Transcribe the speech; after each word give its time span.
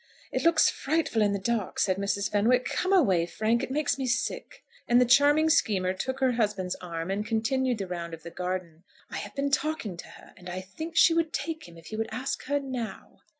"It 0.31 0.41
looks 0.41 0.67
frightful 0.67 1.21
in 1.21 1.31
the 1.31 1.37
dark," 1.37 1.77
said 1.77 1.97
Mrs. 1.97 2.31
Fenwick. 2.31 2.65
"Come 2.65 2.91
away, 2.91 3.27
Frank. 3.27 3.61
It 3.61 3.69
makes 3.69 3.99
me 3.99 4.07
sick." 4.07 4.63
And 4.87 4.99
the 4.99 5.05
charming 5.05 5.47
schemer 5.47 5.93
took 5.93 6.19
her 6.21 6.31
husband's 6.31 6.73
arm, 6.77 7.11
and 7.11 7.23
continued 7.23 7.77
the 7.77 7.85
round 7.85 8.15
of 8.15 8.23
the 8.23 8.31
garden. 8.31 8.83
"I 9.11 9.17
have 9.17 9.35
been 9.35 9.51
talking 9.51 9.97
to 9.97 10.07
her, 10.07 10.33
and 10.35 10.49
I 10.49 10.59
think 10.59 10.95
she 10.97 11.13
would 11.13 11.31
take 11.31 11.67
him 11.67 11.77
if 11.77 11.85
he 11.85 11.97
would 11.97 12.09
ask 12.11 12.45
her 12.45 12.59
now." 12.59 13.19